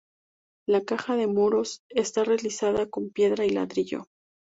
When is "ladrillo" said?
3.51-4.07